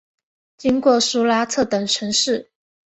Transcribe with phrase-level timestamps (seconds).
[0.57, 2.49] 经过苏拉特等城市。